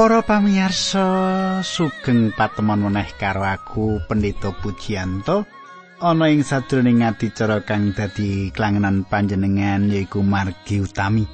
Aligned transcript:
Para 0.00 0.24
pamirsa, 0.24 1.60
sugeng 1.60 2.32
patemon 2.32 2.88
meneh 2.88 3.12
karo 3.20 3.44
aku 3.44 4.00
Pendeta 4.08 4.48
Pujianto 4.48 5.44
ana 6.00 6.32
ing 6.32 6.40
sadroning 6.40 7.04
adicara 7.04 7.60
kang 7.68 7.92
dadi 7.92 8.48
klangenan 8.48 9.04
panjenengan 9.04 9.92
yaiku 9.92 10.24
margi 10.24 10.80
utami. 10.80 11.28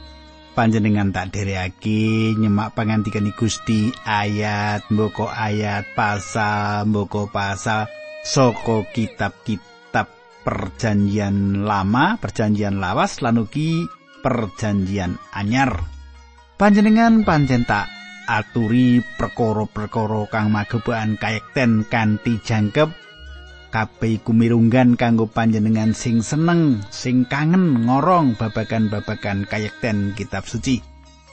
Panjenengan 0.58 1.14
tak 1.14 1.30
dherekake 1.30 2.34
nyemak 2.34 2.74
pangandikan 2.74 3.30
Gusti 3.38 3.94
ayat 4.02 4.82
mboko 4.90 5.30
ayat 5.30 5.86
pasal 5.94 6.90
mboko 6.90 7.30
pasal 7.30 7.86
saka 8.26 8.82
kitab-kitab 8.90 10.10
perjanjian 10.42 11.62
lama, 11.62 12.18
perjanjian 12.18 12.82
lawas 12.82 13.22
lan 13.22 13.46
ugi 13.46 13.86
perjanjian 14.26 15.14
anyar. 15.30 15.86
Panjenengan 16.58 17.22
pancen 17.22 17.62
tak 17.62 17.95
aturi 18.26 19.00
perkara-perkara 19.16 20.26
kang 20.28 20.50
magepan 20.50 21.14
kayekten 21.14 21.86
kanthi 21.86 22.42
jangkep 22.42 22.90
kabeh 23.70 24.18
iku 24.18 24.30
mirunggan 24.34 24.94
kanggo 24.94 25.30
panjenengan 25.30 25.94
sing 25.94 26.22
seneng 26.22 26.82
sing 26.90 27.26
kangen 27.26 27.86
ngorong 27.86 28.38
babagan-babagan 28.38 29.46
kayekten 29.46 30.14
kitab 30.16 30.46
suci. 30.46 30.80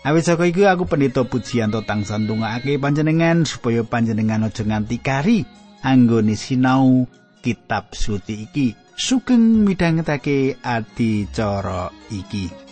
Awit 0.04 0.28
saka 0.28 0.44
iku 0.44 0.68
aku 0.68 0.84
pendeta 0.84 1.24
pujianto 1.24 1.80
tansah 1.88 2.20
ndongaake 2.20 2.76
panjenengan 2.76 3.48
supaya 3.48 3.88
panjenengan 3.88 4.44
aja 4.44 4.68
nganti 4.68 5.00
kari 5.00 5.48
anggone 5.80 6.36
sinau 6.36 7.08
kitab 7.40 7.96
suci 7.96 8.44
iki. 8.44 8.68
Sugeng 8.94 9.66
midhangetake 9.66 10.60
adicara 10.62 11.90
iki 12.14 12.63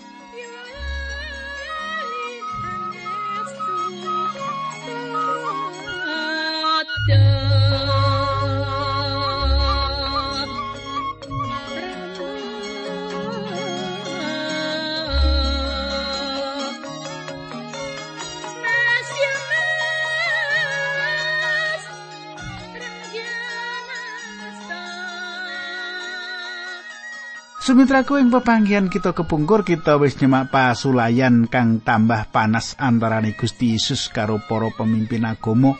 Sumitraku 27.62 28.17
ing 28.17 28.34
pepanggihan 28.34 28.90
kita 28.90 29.14
kepungkur 29.14 29.62
kita 29.62 29.94
wis 30.02 30.17
nyemak 30.17 30.50
pasulayan 30.50 31.45
kang 31.45 31.78
tambah 31.78 32.34
panas 32.34 32.73
antarane 32.81 33.38
Gusti 33.38 33.78
Yesus 33.78 34.09
karo 34.09 34.42
para 34.50 34.73
pemimpin 34.73 35.30
agama 35.30 35.78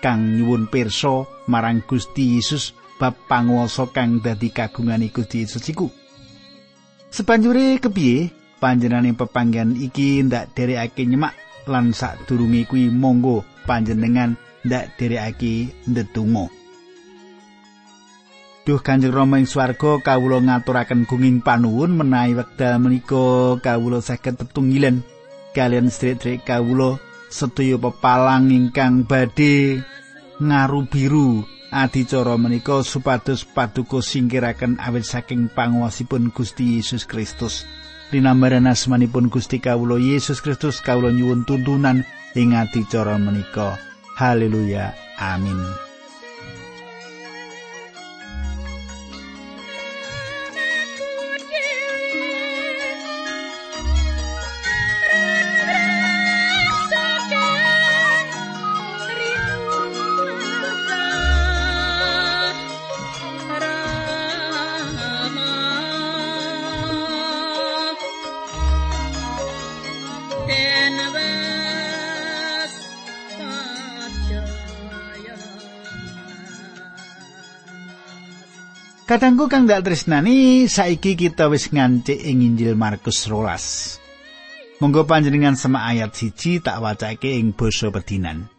kang 0.00 0.24
nyuwun 0.24 0.72
pirsa 0.72 1.28
marang 1.44 1.84
Gusti 1.84 2.40
Yesus 2.40 2.72
bab 2.96 3.12
panguwasa 3.28 3.92
kang 3.92 4.24
dadi 4.24 4.48
kagungane 4.48 5.12
Gusti 5.12 5.44
Yesus 5.44 5.68
iku. 5.68 5.92
Sepanjure 7.12 7.76
kepiye 7.76 8.32
panjenengan 8.56 9.12
pepanggihan 9.12 9.76
iki 9.76 10.24
ndak 10.24 10.56
derekake 10.56 11.04
nyemak 11.04 11.36
lan 11.68 11.92
sadurunge 11.92 12.64
kuwi 12.64 12.88
monggo 12.88 13.44
panjenengan 13.68 14.32
ndak 14.64 14.96
derekake 14.96 15.76
ndedonga. 15.84 16.57
Duh 18.68 18.84
Kanjeng 18.84 19.16
Rama 19.16 19.40
ing 19.40 19.48
swarga 19.48 19.96
kawula 19.96 20.44
ngaturaken 20.44 21.08
gunging 21.08 21.40
panuwun 21.40 21.96
menawi 21.96 22.36
wekdal 22.36 22.76
menika 22.76 23.56
kawula 23.64 24.04
saged 24.04 24.36
tetunggilan 24.36 25.00
kalian 25.56 25.88
sedherek 25.88 26.44
kawula 26.44 27.00
sedaya 27.32 27.80
pepalang 27.80 28.52
ingkang 28.52 29.08
badhe 29.08 29.80
ngaru 30.36 30.84
biru 30.84 31.48
adicara 31.72 32.36
menika 32.36 32.84
supados 32.84 33.48
paduka 33.48 34.04
singkiraken 34.04 34.76
awit 34.84 35.08
saking 35.08 35.48
panguwasipun 35.48 36.28
Gusti 36.36 36.76
Yesus 36.76 37.08
Kristus. 37.08 37.64
Dinambaran 38.12 38.68
asmanipun 38.68 39.32
Gusti 39.32 39.64
kawula 39.64 39.96
Yesus 39.96 40.44
Kristus 40.44 40.84
kawula 40.84 41.08
nyuwun 41.08 41.48
tuntunan 41.48 42.04
ing 42.36 42.52
adicara 42.52 43.16
menika. 43.16 43.80
Haleluya. 44.20 44.92
Amin. 45.16 45.87
Kadangku 79.08 79.48
kang 79.48 79.64
dak 79.64 79.88
tresnani 79.88 80.68
saiki 80.68 81.16
kita 81.16 81.48
wis 81.48 81.72
ngancik 81.72 82.20
ing 82.20 82.44
Injil 82.44 82.76
Markus 82.76 83.24
12. 83.24 84.84
Monggo 84.84 85.08
panjenengan 85.08 85.56
sama 85.56 85.88
ayat 85.88 86.12
siji 86.12 86.60
tak 86.60 86.84
wacake 86.84 87.40
ing 87.40 87.56
basa 87.56 87.88
pedinan. 87.88 88.52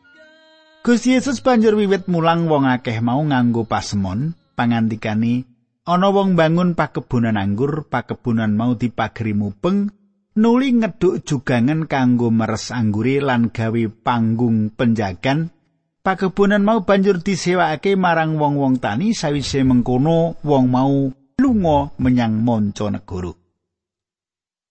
Gusti 0.82 1.14
Yesus 1.14 1.46
banjur 1.46 1.78
wiwit 1.78 2.10
mulang 2.10 2.50
wong 2.50 2.66
akeh 2.66 2.98
mau 2.98 3.22
nganggo 3.22 3.70
pasemon, 3.70 4.34
pangandikane 4.58 5.46
ana 5.86 6.10
wong 6.10 6.34
bangun 6.34 6.74
pakebunan 6.74 7.38
anggur, 7.38 7.86
pakebunan 7.86 8.50
mau 8.50 8.74
dipageri 8.74 9.38
mupeng, 9.38 9.94
nuli 10.34 10.74
ngeduk 10.74 11.30
jugangan 11.30 11.86
kanggo 11.86 12.34
meres 12.34 12.74
anggure 12.74 13.22
lan 13.22 13.54
gawe 13.54 13.84
panggung 14.02 14.74
penjagan 14.74 15.54
Pakebunan 16.00 16.64
mau 16.64 16.88
banjur 16.88 17.20
disewakake 17.20 18.00
marang 18.00 18.40
wong-wong 18.40 18.80
tani 18.80 19.12
sawise 19.12 19.68
mengkono 19.68 20.40
wong 20.48 20.66
mau 20.72 21.12
lunga 21.36 21.92
menyang 22.00 22.40
manca 22.40 22.88
negara. 22.88 23.36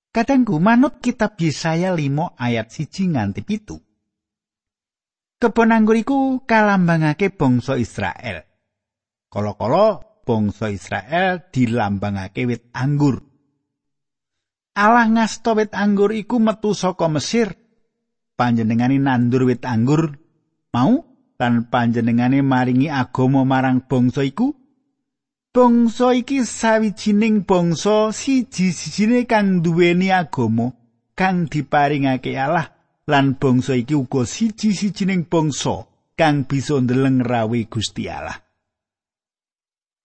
Kadangku 0.09 0.57
manut 0.57 1.05
kitab 1.05 1.37
Yesaya 1.37 1.93
5 1.93 2.33
ayat 2.41 2.73
1 2.73 3.13
nganti 3.13 3.45
pitu. 3.45 3.77
Kebon 5.39 5.71
anggur 5.71 5.95
iku 5.95 6.43
kalambangake 6.49 7.31
bangsa 7.31 7.79
Israel. 7.79 8.43
Kala-kala 9.29 10.01
bangsa 10.25 10.73
Israel 10.73 11.53
dilambangake 11.53 12.49
wit 12.49 12.73
anggur. 12.75 13.23
Allah 14.75 15.07
ngasta 15.07 15.55
wit 15.55 15.77
anggur 15.77 16.11
iku 16.17 16.41
metu 16.41 16.73
saka 16.73 17.07
Mesir. 17.07 17.53
Panjenengane 18.35 18.97
nandur 18.97 19.47
wit 19.47 19.63
anggur 19.63 20.17
mau 20.75 21.08
lan 21.39 21.71
panjenengane 21.71 22.43
maringi 22.43 22.91
agama 22.91 23.47
marang 23.47 23.87
bangsa 23.87 24.27
iku? 24.27 24.51
Bangsa 25.55 26.13
iki 26.19 26.43
sawijining 26.43 27.47
bangsa 27.47 28.11
siji-sijine 28.11 29.25
kang 29.25 29.63
duweni 29.63 30.11
agama 30.11 30.75
kang 31.15 31.47
diparingake 31.47 32.35
Allah. 32.35 32.75
Lan 33.09 33.41
bangsa 33.41 33.79
iki 33.79 33.97
uga 33.97 34.27
siji-sijining 34.27 35.31
bangsa 35.31 35.87
kang 36.19 36.45
bisa 36.45 36.77
ndeleng 36.83 37.25
rawe 37.25 37.61
Gusti 37.71 38.11
Allah. 38.11 38.37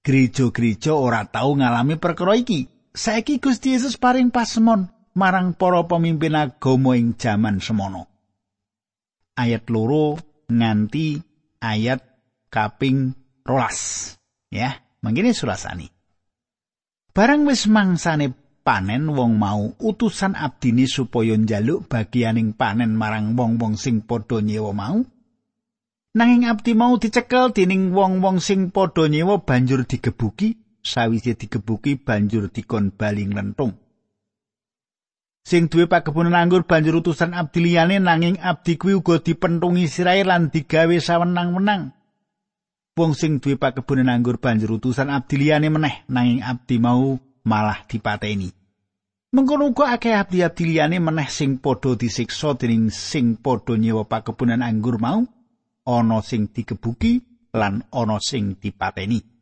Gereja-gereja 0.06 0.94
ora 0.95 1.27
tau 1.27 1.57
ngalami 1.57 1.97
perkara 1.97 2.38
iki. 2.38 2.69
Saiki 2.94 3.41
Gusti 3.41 3.74
Yesus 3.74 3.97
paring 3.97 4.30
pasemon 4.30 4.85
marang 5.18 5.57
para 5.57 5.81
pemimpin 5.89 6.38
agama 6.38 6.94
ing 6.94 7.18
jaman 7.18 7.57
semono. 7.57 8.06
Ayat 9.33 9.65
loro 9.74 10.32
nganti 10.50 11.22
ayat 11.60 12.01
kaping 12.50 13.13
rolas. 13.44 14.13
Ya 14.54 14.80
mangkene 15.04 15.36
sulasani 15.36 15.94
barang 17.13 17.45
wis 17.45 17.69
mangsane 17.69 18.34
panen 18.66 19.13
wong 19.13 19.38
mau 19.38 19.78
utusan 19.78 20.34
abdini 20.34 20.90
supaya 20.90 21.38
njaluk 21.38 21.86
bagianing 21.86 22.57
panen 22.57 22.98
marang 22.98 23.38
wong-wong 23.38 23.78
sing 23.78 24.01
padha 24.01 24.42
nyewa 24.42 24.74
mau. 24.74 24.98
Nanging 26.13 26.45
abdi 26.45 26.78
mau 26.78 26.98
dicekel 26.98 27.54
dening 27.54 27.94
wong-wong 27.94 28.42
sing 28.42 28.74
padha 28.74 29.10
nyewa 29.10 29.42
banjur 29.45 29.86
digebuki 29.86 30.80
sawise 30.81 31.34
digebuki 31.38 31.98
banjur 31.98 32.50
dikon 32.54 32.94
baling 32.94 33.34
lentung 33.34 33.82
Sing 35.44 35.68
duwe 35.68 35.92
pakebunan 35.92 36.40
anggur 36.40 36.63
banjur 36.63 37.04
utusan 37.04 37.36
abdi 37.36 37.60
liyane 37.60 38.00
nanging 38.00 38.40
abdi 38.40 38.80
kuwi 38.80 38.95
uga 38.95 39.19
dipentungi 39.19 39.92
sirahe 39.92 40.24
lan 40.24 40.48
digawe 40.48 40.95
sawenang-wenang. 41.04 41.92
Wong 42.95 43.12
sing 43.12 43.44
duwe 43.44 43.60
pakebunan 43.60 44.07
anggur 44.07 44.40
banjur 44.40 44.80
utusan 44.80 45.12
abdi 45.12 45.44
liyane 45.44 45.68
meneh 45.68 46.07
nanging 46.07 46.40
abdi 46.40 46.80
mau 46.80 47.19
malah 47.44 47.84
dipateni. 47.92 48.56
Mengkono 49.34 49.74
uga 49.74 49.98
akeh 49.98 50.16
abdi-abdi 50.16 50.63
liyane 50.63 51.04
meneh 51.04 51.28
sing 51.28 51.60
padha 51.60 52.00
disiksa 52.00 52.56
dening 52.56 52.88
sing 52.88 53.36
padha 53.36 53.75
nyewa 53.75 54.07
pakebunan 54.07 54.63
anggur 54.63 54.95
mau, 54.95 55.28
ana 55.84 56.24
sing 56.24 56.54
dikebuki 56.56 57.19
lan 57.51 57.84
ana 57.92 58.22
sing 58.24 58.56
dipateni. 58.62 59.32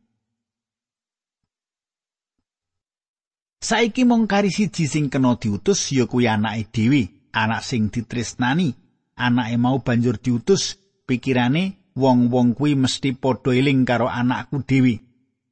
Saiki 3.62 4.10
mung 4.10 4.26
kari 4.26 4.50
siji 4.50 4.90
sing 4.90 5.14
kena 5.14 5.38
diutus 5.38 5.94
ya 5.94 6.10
kuwi 6.10 6.26
anake 6.26 6.66
dhewe, 6.74 7.02
anak 7.32 7.62
sing 7.62 7.94
ditresnani. 7.94 8.74
Anake 9.16 9.58
mau 9.62 9.78
banjur 9.86 10.18
diutus, 10.18 10.82
pikirane 11.06 11.94
wong-wong 11.94 12.58
kuwi 12.58 12.74
mesti 12.74 13.14
padha 13.14 13.54
eling 13.54 13.86
karo 13.86 14.10
anakku 14.10 14.66
dhewe. 14.66 15.06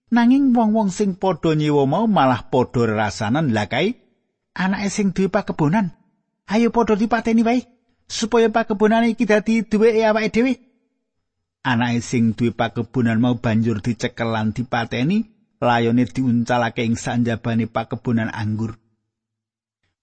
Nanging 0.10 0.58
wong-wong 0.58 0.90
sing 0.90 1.22
padha 1.22 1.54
nyewa 1.54 1.86
mau 1.86 2.06
malah 2.10 2.50
padha 2.50 2.90
rasanan 2.90 3.54
lakai 3.54 3.94
anake 4.58 4.90
sing 4.90 5.14
duwe 5.14 5.30
pakebonan. 5.30 5.94
Ayo 6.50 6.74
padha 6.74 6.98
dipateni 6.98 7.46
wae 7.46 7.62
supaya 8.10 8.50
pakebonan 8.50 9.06
iki 9.06 9.30
dadi 9.30 9.62
duweke 9.62 10.02
awake 10.02 10.34
dhewe. 10.34 10.54
Anake 11.62 12.02
sing 12.02 12.34
duwe 12.34 12.58
pakebonan 12.58 13.22
mau 13.22 13.38
banjur 13.38 13.86
dicekel 13.86 14.34
lan 14.34 14.50
dipateni, 14.50 15.30
layone 15.60 16.08
diuncalake 16.08 16.88
ing 16.88 16.96
sanjabane 16.96 17.68
pakebonan 17.68 18.32
anggur. 18.32 18.80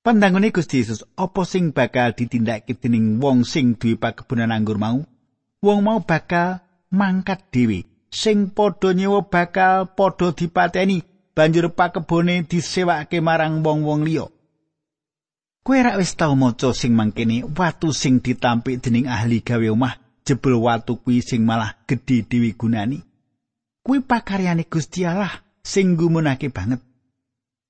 Pandangane 0.04 0.54
Gusti 0.54 0.84
Yesus, 0.84 1.02
apa 1.18 1.42
sing 1.42 1.74
bakal 1.74 2.14
ditindakake 2.14 2.78
dening 2.78 3.18
wong 3.18 3.42
sing 3.42 3.74
duwe 3.74 3.98
pakebonan 3.98 4.54
anggur 4.54 4.78
mau? 4.78 5.02
Wong 5.64 5.80
mau 5.82 5.98
bakal 6.04 6.62
mangkat 6.94 7.50
dhewe. 7.50 7.88
Sing 8.06 8.54
padha 8.54 8.94
nyewa 8.94 9.26
bakal 9.26 9.90
padha 9.98 10.30
dipateni, 10.30 11.02
banjur 11.34 11.74
pakebone 11.74 12.46
disewake 12.46 13.18
marang 13.18 13.66
wong-wong 13.66 14.06
liya. 14.06 14.30
Kowe 15.66 15.82
rak 15.82 15.98
wis 15.98 16.14
tau 16.14 16.38
maca 16.38 16.70
sing 16.70 16.94
mangkene 16.94 17.42
watu 17.42 17.90
sing 17.90 18.22
ditampik 18.22 18.78
dening 18.78 19.10
ahli 19.10 19.42
gawe 19.42 19.66
omah 19.74 19.98
jebul 20.22 20.62
watu 20.62 21.02
kuwi 21.02 21.18
sing 21.18 21.42
malah 21.42 21.74
gedhe 21.90 22.22
dewi 22.22 22.54
gunani. 22.54 23.02
Kuwi 23.82 24.06
pakaryane 24.06 24.70
Gusti 24.70 25.02
Allah 25.02 25.45
sing 25.66 25.98
gumunake 25.98 26.54
banget. 26.54 26.78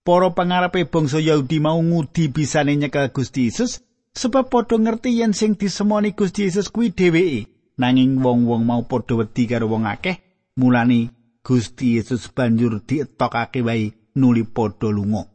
Para 0.04 0.28
pangarepe 0.36 0.84
bangsa 0.84 1.18
Yahudi 1.18 1.58
mau 1.58 1.80
ngudi 1.80 2.28
bisane 2.28 2.76
nyekel 2.76 3.08
Gusti 3.10 3.48
Yesus 3.48 3.80
sebab 4.12 4.52
padha 4.52 4.76
ngerti 4.76 5.18
yen 5.18 5.32
sing 5.32 5.56
disemoni 5.56 6.12
Gusti 6.12 6.44
Yesus 6.44 6.68
kuwi 6.68 6.92
dheweke. 6.92 7.48
Nanging 7.76 8.20
wong-wong 8.24 8.64
mau 8.64 8.84
padha 8.88 9.16
wedi 9.20 9.44
karo 9.44 9.68
wong 9.68 9.84
akeh, 9.84 10.16
mulane 10.56 11.12
Gusti 11.44 11.96
Yesus 11.96 12.32
banjur 12.32 12.80
dietokake 12.84 13.60
wae 13.66 13.92
nuli 14.16 14.44
padha 14.44 14.88
lunga. 14.92 15.28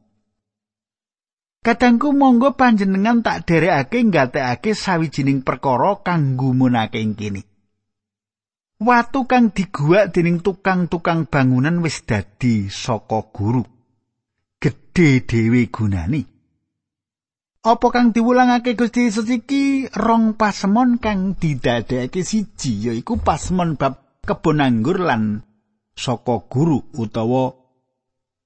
Kadangku 1.62 2.10
monggo 2.18 2.58
panjenengan 2.58 3.22
tak 3.22 3.46
derekake 3.46 4.02
nggatekake 4.10 4.74
sawijining 4.74 5.46
perkara 5.46 6.02
kang 6.02 6.34
gumunake 6.34 6.98
ing 6.98 7.14
kene. 7.14 7.51
Watu 8.82 9.30
kang 9.30 9.54
diguwak 9.54 10.10
dening 10.10 10.42
tukang-tukang 10.42 11.30
bangunan 11.30 11.86
wis 11.86 12.02
dadi 12.02 12.66
saka 12.66 13.30
guru. 13.30 13.62
Gedhe 14.58 15.22
dhewe 15.22 15.70
gunani. 15.70 16.26
Apa 17.62 17.88
kang 17.94 18.10
diwulangake 18.10 18.74
Gusti 18.74 19.06
Yesus 19.06 19.30
iki 19.30 19.86
rong 19.94 20.34
pasemon 20.34 20.98
kang 20.98 21.38
didadekake 21.38 22.26
siji 22.26 22.90
yaiku 22.90 23.22
pasemon 23.22 23.78
bab 23.78 24.18
kebon 24.26 24.66
anggur 24.66 24.98
lan 24.98 25.46
saka 25.94 26.42
guru 26.50 26.82
utawa 26.98 27.54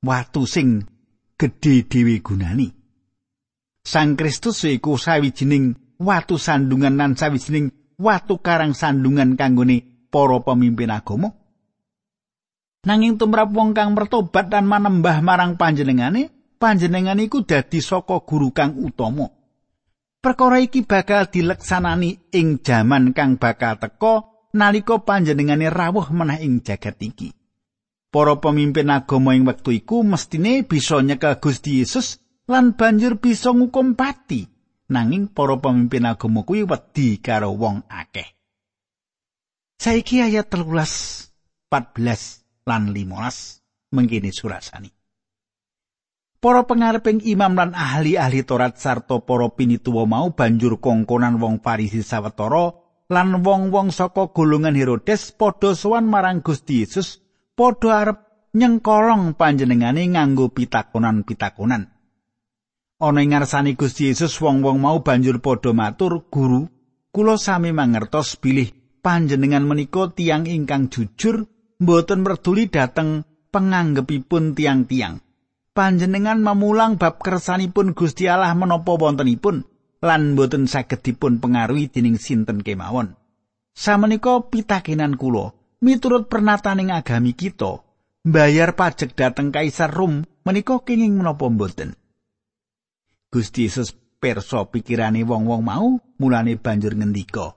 watu 0.03 0.43
sing 0.43 0.83
gedhe 1.39 1.87
dhewe 1.87 2.19
gunani. 2.19 2.75
Sang 3.87 4.19
Kristus 4.19 4.67
iku 4.67 4.99
sawijining 4.99 5.95
watu 5.95 6.35
sandungan 6.35 6.99
lan 6.99 7.15
sawijining 7.15 7.71
watu 7.95 8.43
karang 8.43 8.75
sandungan 8.75 9.39
kanggone 9.39 9.94
para 10.15 10.39
pemimpin 10.39 10.95
agama. 10.95 11.35
Nanging 12.87 13.19
tumrap 13.19 13.51
wong 13.51 13.75
kang 13.75 13.91
mertobat 13.91 14.47
dan 14.47 14.63
manembah 14.63 15.19
marang 15.19 15.59
panjenengane, 15.59 16.31
panjenengan 16.55 17.19
iku 17.19 17.43
dadi 17.43 17.83
saka 17.83 18.23
guru 18.23 18.55
kang 18.55 18.79
utama. 18.79 19.27
Perkara 20.23 20.63
iki 20.63 20.87
bakal 20.87 21.27
dileksanani 21.27 22.31
ing 22.31 22.63
jaman 22.63 23.11
kang 23.11 23.35
bakal 23.35 23.75
teka 23.75 24.31
nalika 24.55 25.03
panjenengane 25.03 25.67
rawuh 25.67 26.07
meneh 26.15 26.39
ing 26.47 26.63
jagat 26.63 26.95
iki. 27.03 27.35
Para 28.07 28.39
pemimpin 28.39 28.87
agama 28.95 29.35
ing 29.35 29.43
wektu 29.43 29.75
iku 29.75 29.99
mestine 30.07 30.63
bisa 30.63 31.03
nyekel 31.03 31.43
Gusti 31.43 31.83
Yesus 31.83 32.23
lan 32.47 32.79
banjur 32.79 33.19
bisa 33.19 33.51
ngukum 33.51 33.99
pati 33.99 34.47
nanging 34.87 35.27
para 35.35 35.59
pemimpin 35.59 36.07
agama 36.07 36.47
kuwi 36.47 36.63
wedi 36.63 37.19
karo 37.19 37.51
wong 37.57 37.83
akeh 37.89 38.34
saiki 39.75 40.23
ayat 40.23 40.47
13 40.47 41.67
14 41.67 42.65
lan 42.65 42.83
15 42.95 43.91
mengkini 43.91 44.31
surasani 44.31 44.89
Para 46.39 46.61
pengareping 46.61 47.25
imam 47.25 47.57
lan 47.57 47.73
ahli-ahli 47.73 48.45
Torat 48.45 48.77
sarta 48.77 49.17
para 49.17 49.49
pinituwa 49.49 50.05
mau 50.05 50.27
banjur 50.29 50.77
kongkonan 50.77 51.41
wong 51.41 51.57
Farisi 51.57 52.05
sawetara 52.05 52.69
lan 53.09 53.41
wong-wong 53.41 53.89
saka 53.89 54.29
golongan 54.29 54.77
Herodes 54.77 55.33
padha 55.33 55.73
sowan 55.73 56.05
marang 56.05 56.45
Gusti 56.45 56.85
Yesus 56.85 57.17
padha 57.57 57.97
arep 57.97 58.17
nyengkolong 58.53 59.33
panjenengane 59.33 60.05
nganggo 60.05 60.53
pitakonan-pitakonan. 60.53 61.89
ana 63.01 63.19
ing 63.25 63.29
ngarsane 63.33 63.73
Gusti 63.73 64.13
Yesus 64.13 64.37
wong-wong 64.37 64.77
mau 64.79 65.01
banjur 65.01 65.41
padha 65.41 65.73
matur, 65.73 66.29
"Guru, 66.29 66.69
kula 67.09 67.41
sami 67.41 67.73
mangertos 67.73 68.37
bilih 68.37 68.84
panjenengan 69.05 69.61
menika 69.61 70.09
tiang 70.09 70.49
ingkang 70.49 70.89
jujur, 70.89 71.45
mboten 71.77 72.25
merduli 72.25 72.65
dhateng 72.65 73.21
penganggepipun 73.53 74.57
tiang-tiang. 74.57 75.21
Panjenengan 75.77 76.41
mamulang 76.41 76.97
bab 76.97 77.21
kersanipun 77.21 77.93
Gusti 77.93 78.25
Allah 78.25 78.57
menapa 78.57 78.97
wontenipun 78.97 79.61
lan 80.01 80.33
mboten 80.33 80.65
saged 80.65 81.05
dipun 81.05 81.37
pengaruhi 81.37 81.93
dening 81.93 82.17
sinten 82.17 82.65
kemawon. 82.65 83.13
Samenika 83.75 84.41
pitakenan 84.49 85.19
kula, 85.19 85.53
miturut 85.83 86.31
pernataning 86.31 86.89
agami 86.89 87.35
kita, 87.37 87.83
mbayar 88.25 88.73
pajak 88.73 89.13
dhateng 89.13 89.51
Kaisar 89.51 89.91
Rom 89.91 90.25
menika 90.47 90.81
kenging 90.81 91.13
menapa 91.19 91.45
mboten?" 91.51 91.93
Gusti 93.29 93.67
Yesus 93.67 93.91
perso 94.15 94.63
pikirane 94.71 95.27
wong-wong 95.27 95.61
mau, 95.61 95.99
mulane 96.23 96.55
banjur 96.55 96.95
ngendika, 96.95 97.51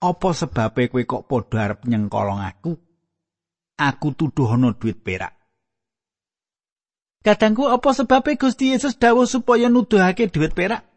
"Apa 0.00 0.32
sebabe 0.32 0.88
kowe 0.88 1.04
kok 1.04 1.28
padha 1.28 1.68
arep 1.68 1.84
nyengkolong 1.84 2.40
aku? 2.40 2.72
Aku 3.76 4.08
tuduh 4.16 4.56
ana 4.56 4.72
duit 4.72 5.04
perak." 5.04 5.36
Kadangku 7.20 7.68
apa 7.68 7.92
sebabe 7.92 8.40
Gusti 8.40 8.72
Yesus 8.72 8.96
dawuh 8.96 9.28
supaya 9.28 9.68
nuduhake 9.68 10.32
duit 10.32 10.56
perak? 10.56 10.88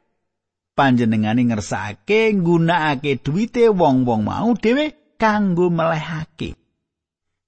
Panjenengane 0.74 1.44
ngersakake 1.46 2.34
nggunakake 2.34 3.20
duwite 3.20 3.68
wong-wong 3.70 4.24
mau 4.24 4.56
dhewe 4.56 5.16
kanggo 5.20 5.68
melehake. 5.68 6.56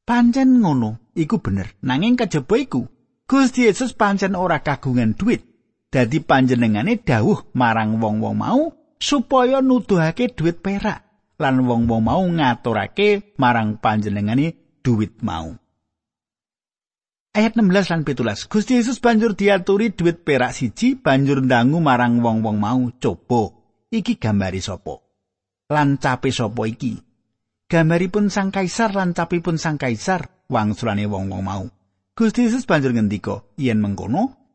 Pancen 0.05 0.61
ngono, 0.61 1.15
iku 1.17 1.41
bener. 1.41 1.73
Nanging 1.81 2.13
kejaba 2.19 2.61
iku, 2.61 2.85
Gusti 3.25 3.65
Yesus 3.65 3.97
pancen 3.97 4.37
ora 4.37 4.61
kagungan 4.61 5.17
duit. 5.17 5.55
dadi 5.95 6.19
panjenengane 6.19 6.99
dawuh 6.99 7.55
marang 7.55 7.95
wong-wong 8.03 8.35
mau 8.35 8.75
supaya 8.99 9.63
nuduhake 9.63 10.35
dhuwit 10.35 10.59
perak 10.59 11.07
lan 11.39 11.63
wong-wong 11.63 12.01
mau 12.03 12.23
ngaturake 12.23 13.35
marang 13.39 13.79
panjenengane 13.79 14.79
dhuwit 14.83 15.19
mau. 15.23 15.55
Ayat 17.35 17.59
16 17.59 17.91
lan 17.91 18.01
17. 18.07 18.47
Gusti 18.47 18.79
Yesus 18.79 19.03
banjur 19.03 19.35
diaturi 19.35 19.91
dhuwit 19.91 20.23
perak 20.23 20.55
siji 20.55 20.95
banjur 20.95 21.43
ndangu 21.43 21.83
marang 21.83 22.23
wong-wong 22.23 22.55
mau, 22.55 22.87
"Coba, 22.95 23.51
iki 23.91 24.15
gambari 24.15 24.63
sapa? 24.63 25.03
Lan 25.67 25.99
cape 25.99 26.31
sapa 26.31 26.63
iki?" 26.63 26.95
Gambaripun 27.65 28.31
Sang 28.31 28.53
Kaisar 28.53 28.95
lan 28.95 29.11
capipun 29.11 29.59
Sang 29.59 29.75
Kaisar, 29.75 30.47
wangsulane 30.47 31.09
wong-wong 31.09 31.43
mau. 31.43 31.65
Gusti 32.15 32.47
Yesus 32.47 32.63
banjur 32.63 32.95
ngendika, 32.95 33.43
"Yen 33.59 33.83
mengkono, 33.83 34.45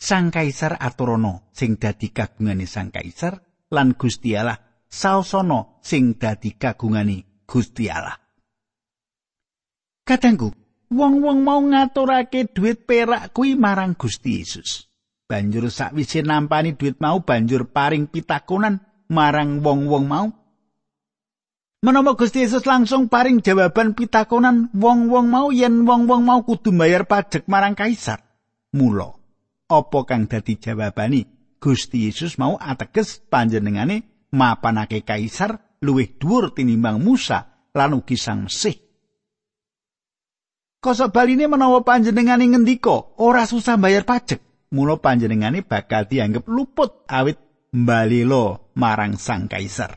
Sang 0.00 0.32
Kaisar 0.32 0.80
Aturono 0.80 1.48
sing 1.52 1.76
dadi 1.76 2.08
kagungane 2.10 2.66
Sang 2.66 2.88
Kaisar 2.88 3.40
lan 3.70 3.94
Gusti 3.96 4.32
Allah 4.36 4.58
saosana 4.94 5.82
sing 5.82 6.14
dadi 6.14 6.54
kagungane 6.54 7.42
Gusti 7.42 7.90
Allah. 7.90 8.14
Katengku, 10.06 10.54
wong-wong 10.94 11.42
mau 11.42 11.58
ngaturake 11.58 12.54
dhuwit 12.54 12.86
perak 12.86 13.34
kuwi 13.34 13.58
marang 13.58 13.98
Gusti 13.98 14.38
Yesus. 14.38 14.86
Banjur 15.26 15.66
sakwise 15.72 16.22
nampani 16.22 16.78
dhuwit 16.78 17.02
mau 17.02 17.24
banjur 17.26 17.66
paring 17.74 18.06
pitakonan 18.06 18.78
marang 19.10 19.64
wong-wong 19.64 20.04
mau. 20.06 20.26
Menawa 21.84 22.16
Gusti 22.16 22.46
Yesus 22.46 22.64
langsung 22.64 23.10
paring 23.10 23.44
jawaban 23.44 23.92
pitakonan 23.92 24.72
wong-wong 24.72 25.26
mau 25.28 25.48
yen 25.50 25.84
wong-wong 25.84 26.22
mau 26.24 26.40
kudu 26.46 26.72
bayar 26.72 27.04
pajak 27.04 27.44
marang 27.50 27.74
kaisar. 27.76 28.24
Mula 28.72 29.12
apa 29.68 30.00
kang 30.04 30.28
dadi 30.28 30.60
jawabani 30.60 31.24
Gusti 31.60 32.08
Yesus 32.08 32.36
mau 32.36 32.60
ateges 32.60 33.24
panjenengane 33.24 34.13
mapanake 34.34 35.06
kaisar 35.06 35.78
luwih 35.78 36.18
dhuwur 36.18 36.50
tinimbang 36.50 36.98
Musa 36.98 37.70
lan 37.70 37.94
ugi 37.94 38.18
Sang 38.18 38.50
Mesih. 38.50 38.74
Kosok 40.82 41.16
baline 41.16 41.48
menawa 41.48 41.80
panjenengane 41.80 42.44
ngendika 42.50 43.16
ora 43.16 43.48
susah 43.48 43.80
bayar 43.80 44.04
pajak, 44.04 44.68
mula 44.74 45.00
panjenengane 45.00 45.64
bakal 45.64 46.04
dianggep 46.04 46.44
luput 46.44 47.08
awit 47.08 47.40
mbalilo 47.72 48.74
marang 48.76 49.16
Sang 49.16 49.48
Kaisar. 49.48 49.96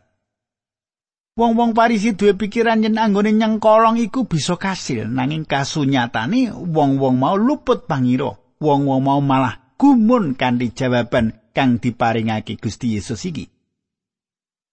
Wong-wong 1.37 1.77
Parisi 1.77 2.17
duwe 2.17 2.33
pikiran 2.33 2.81
yen 2.81 2.97
anggone 2.97 3.29
nyengkolong 3.29 4.01
iku 4.01 4.25
bisa 4.25 4.57
kasil, 4.57 5.05
nanging 5.05 5.45
kasunyatane 5.45 6.49
wong-wong 6.49 7.13
mau 7.13 7.37
luput 7.37 7.85
pangira. 7.85 8.33
Wong-wong 8.57 9.05
mau 9.05 9.21
malah 9.21 9.77
gumun 9.77 10.33
kanthi 10.33 10.73
jawaban 10.73 11.37
kang 11.53 11.77
diparingake 11.77 12.57
Gusti 12.57 12.97
Yesus 12.97 13.21
iki. 13.29 13.56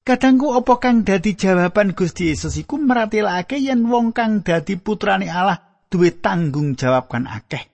Kadangku 0.05 0.53
apa 0.53 0.77
kang 0.85 1.01
dadi 1.01 1.33
jawaban 1.33 1.97
Gusti 1.97 2.29
Yesus 2.29 2.61
iku 2.61 2.77
meratelake 2.77 3.57
yen 3.57 3.89
wong 3.89 4.13
kang 4.13 4.45
dadi 4.45 4.77
putrane 4.77 5.33
Allah 5.33 5.85
duwe 5.89 6.13
tanggung 6.13 6.77
jawab 6.77 7.09
kan 7.09 7.25
akeh. 7.25 7.65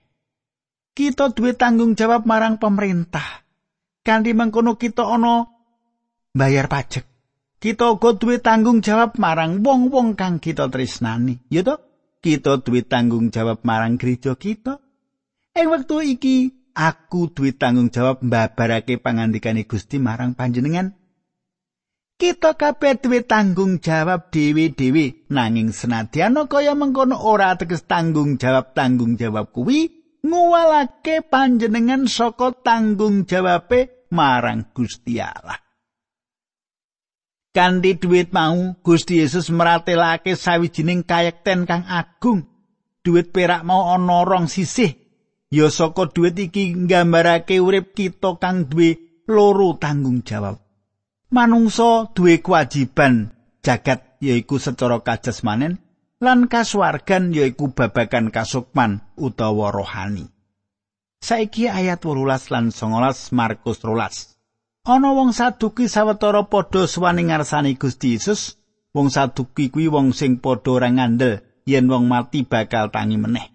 Kita 0.95 1.35
duwe 1.35 1.59
tanggung 1.59 1.99
jawab 1.99 2.23
marang 2.23 2.55
pemerintah. 2.55 3.43
Kanthi 4.01 4.31
mengkono 4.31 4.79
kita 4.79 5.03
ana 5.11 5.43
bayar 6.31 6.71
pajak. 6.71 7.11
kita 7.61 7.93
uga 7.93 8.17
duwe 8.17 8.41
tanggung 8.41 8.81
jawab 8.81 9.21
marang 9.21 9.61
wong-wong 9.61 10.17
kang 10.17 10.41
kita 10.41 10.65
tresnani 10.73 11.37
ya 11.53 11.61
to 11.61 11.77
kita 12.17 12.57
duwe 12.65 12.81
tanggung 12.81 13.29
jawab 13.29 13.61
marang 13.61 14.01
gereja 14.01 14.33
kita 14.33 14.81
ing 15.53 15.69
wektu 15.69 16.01
iki 16.01 16.35
aku 16.73 17.29
duwe 17.29 17.53
tanggung 17.53 17.93
jawab 17.93 18.25
mbabarake 18.25 18.97
pangandikane 18.97 19.69
Gusti 19.69 20.01
marang 20.01 20.33
panjenengan 20.33 20.97
kita 22.21 22.53
kabeh 22.53 23.01
duwe 23.01 23.25
tanggung 23.25 23.81
jawab 23.81 24.29
dhewe-dhewe 24.29 25.25
nanging 25.33 25.73
senadyan 25.73 26.37
kaya 26.45 26.77
mengkono 26.77 27.17
ora 27.17 27.57
teges 27.57 27.89
tanggung 27.89 28.37
jawab 28.37 28.77
tanggung 28.77 29.17
jawab 29.17 29.49
kuwi 29.49 29.89
nguwalake 30.21 31.25
panjenengan 31.25 32.05
saka 32.05 32.53
tanggung 32.61 33.25
jawabe 33.25 34.05
marang 34.13 34.69
Gusti 34.69 35.17
Allah 35.17 35.57
Kanthi 37.51 37.97
dhuwit 37.97 38.29
mau 38.31 38.77
Gusti 38.79 39.19
Yesus 39.19 39.51
meratelake 39.51 40.39
sawijining 40.39 41.03
kayekten 41.03 41.67
kang 41.67 41.83
agung. 41.83 42.47
Dhuwit 43.03 43.35
perak 43.35 43.67
mau 43.67 43.91
ana 43.91 44.23
rong 44.23 44.47
sisih. 44.47 44.95
Ya 45.51 45.67
saka 45.67 46.07
dhuwit 46.07 46.39
iki 46.39 46.71
nggambarake 46.71 47.59
urip 47.59 47.91
kita 47.91 48.39
kang 48.39 48.71
duwe 48.71 48.95
loro 49.27 49.75
tanggung 49.75 50.23
jawab. 50.23 50.70
Manungsa 51.31 52.11
duwe 52.11 52.43
kewajiban 52.43 53.31
jagat 53.63 54.03
yaiku 54.19 54.59
secara 54.59 54.99
kajasmanen 54.99 55.79
lan 56.19 56.51
kasuwargan 56.51 57.31
yaiku 57.31 57.71
babagan 57.71 58.35
kasukman 58.35 58.99
utawa 59.15 59.71
rohani. 59.71 60.27
Saiki 61.23 61.71
ayat 61.71 62.03
18 62.03 62.51
lan 62.51 62.65
19 62.75 63.31
Markus 63.31 63.79
12. 63.79 64.35
Ana 64.83 65.15
wong 65.15 65.31
saduki 65.31 65.87
sawetara 65.87 66.51
padha 66.51 66.83
suwani 66.83 67.23
ngarsani 67.23 67.79
Gusti 67.79 68.19
Yesus. 68.19 68.59
Wong 68.91 69.07
saduki 69.07 69.71
kuwi 69.71 69.87
wong 69.87 70.11
sing 70.11 70.43
padha 70.43 70.83
ora 70.83 70.91
ngandel 70.91 71.39
yen 71.63 71.87
wong 71.87 72.11
mati 72.11 72.43
bakal 72.43 72.91
tangi 72.91 73.15
meneh. 73.15 73.47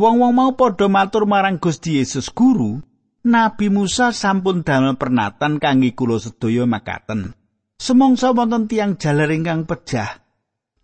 Wong-wong 0.00 0.32
mau 0.32 0.56
padha 0.56 0.88
matur 0.88 1.28
marang 1.28 1.60
Gusti 1.60 2.00
Yesus 2.00 2.32
guru, 2.32 2.80
Nabi 3.20 3.68
Musa 3.68 4.16
sampun 4.16 4.64
damel 4.64 4.96
pernatan 4.96 5.60
kangge 5.60 5.92
kula 5.92 6.16
sedaya 6.16 6.64
makaten. 6.64 7.36
Semongso 7.76 8.32
wonten 8.32 8.64
tiang 8.64 8.96
jaler 8.96 9.28
ingkang 9.28 9.68
pejah. 9.68 10.24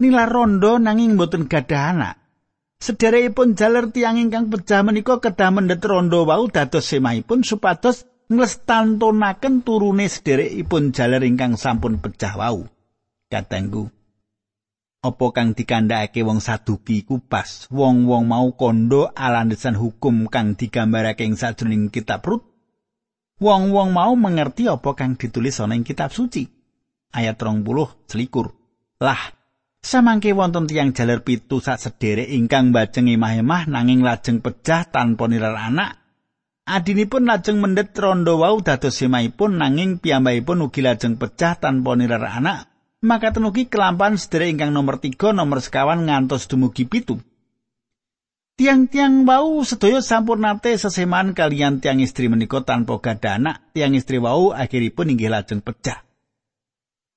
Nila 0.05 0.29
rondo 0.29 0.77
nanging 0.77 1.17
boten 1.17 1.49
gadah 1.49 1.97
anak. 1.97 2.15
Sederekipun 2.77 3.57
jaler 3.57 3.89
tiang 3.89 4.21
ingkang 4.21 4.53
pejah 4.53 4.85
menika 4.85 5.17
kedah 5.17 5.49
mendhet 5.49 5.81
rondo 5.81 6.29
wau 6.29 6.45
dados 6.53 6.85
semahipun 6.85 7.41
supados 7.41 8.05
nglestantunaken 8.29 9.65
turune 9.65 10.05
sederekipun 10.05 10.93
jaler 10.93 11.25
ingkang 11.25 11.57
sampun 11.57 11.97
pecah 12.05 12.37
wau. 12.37 12.69
Katenggu. 13.33 13.96
Apa 15.07 15.31
kang 15.31 15.55
dikandhakake 15.55 16.27
wong 16.27 16.43
saduki 16.43 17.07
iku 17.07 17.23
pas 17.23 17.71
wong-wong 17.71 18.27
mau 18.27 18.51
kondo 18.59 19.07
alandesan 19.15 19.79
hukum 19.79 20.27
kang 20.27 20.59
digambarake 20.59 21.23
ing 21.23 21.39
sajroning 21.39 21.95
kitab 21.95 22.27
Rut. 22.27 22.43
Wong-wong 23.39 23.95
mau 23.95 24.19
mengerti 24.19 24.67
apa 24.67 24.99
kang 24.99 25.15
ditulis 25.15 25.63
ana 25.63 25.79
ing 25.79 25.87
kitab 25.87 26.11
suci. 26.11 26.43
Ayat 27.15 27.39
20 27.39 28.11
selikur. 28.11 28.51
Lah, 28.99 29.23
samangke 29.79 30.35
wonten 30.35 30.67
tiang 30.67 30.91
jaler 30.91 31.23
pitu 31.23 31.63
sak 31.63 31.79
sederek 31.79 32.27
ingkang 32.27 32.75
bajeng 32.75 33.07
emah-emah 33.07 33.71
nanging 33.71 34.03
lajeng 34.03 34.43
pecah 34.43 34.91
tanpa 34.91 35.31
nirar 35.31 35.55
anak 35.55 36.03
Adinipun 36.67 37.31
lajeng 37.31 37.63
mendhet 37.63 37.95
rondo 37.95 38.43
wau 38.43 38.59
dados 38.59 38.99
semaipun 38.99 39.55
nanging 39.55 40.03
piyambakipun 40.03 40.67
ugi 40.67 40.83
lajeng 40.83 41.15
pecah 41.15 41.55
tanpa 41.63 41.95
nirar 41.95 42.27
anak. 42.27 42.67
Maka 43.07 43.31
tenugi 43.31 43.71
kelampan 43.71 44.19
sedherek 44.19 44.59
ingkang 44.59 44.75
nomor 44.75 44.99
tiga 44.99 45.31
nomor 45.31 45.63
sekawan 45.63 46.11
ngantos 46.11 46.51
dumugi 46.51 46.91
pitu. 46.91 47.23
Tiang-tiang 48.59 49.23
wau 49.23 49.63
sedaya 49.63 50.03
sampun 50.03 50.43
nate 50.43 50.75
seseman 50.75 51.31
kalian 51.31 51.79
tiang 51.79 52.03
istri 52.03 52.27
menika 52.27 52.67
tanpa 52.67 52.99
gadah. 52.99 53.63
Tiang 53.71 53.95
istri 53.95 54.19
wau 54.19 54.51
akhiripun 54.51 55.15
inggih 55.15 55.31
lajeng 55.31 55.63
pecah. 55.63 56.03